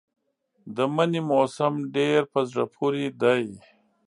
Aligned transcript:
د 0.75 0.77
مني 0.95 1.21
موسم 1.31 1.73
ډېر 1.95 2.19
په 2.31 2.39
زړه 2.49 2.65
پورې 2.75 3.05
دی. 3.21 3.45